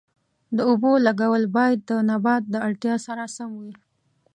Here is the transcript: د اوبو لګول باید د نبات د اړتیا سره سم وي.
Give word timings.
د 0.55 0.57
اوبو 0.69 0.91
لګول 1.05 1.43
باید 1.57 1.79
د 1.89 1.91
نبات 2.09 2.43
د 2.49 2.55
اړتیا 2.67 2.95
سره 3.07 3.23
سم 3.35 3.51
وي. 3.61 3.73